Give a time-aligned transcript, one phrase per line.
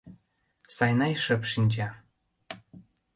[0.75, 1.89] Сайнай шып шинча.